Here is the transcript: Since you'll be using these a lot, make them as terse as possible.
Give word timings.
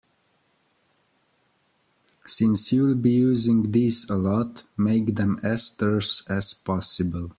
Since 2.25 2.73
you'll 2.73 2.95
be 2.95 3.11
using 3.11 3.71
these 3.71 4.09
a 4.09 4.15
lot, 4.15 4.63
make 4.75 5.13
them 5.15 5.39
as 5.43 5.69
terse 5.69 6.27
as 6.27 6.55
possible. 6.55 7.29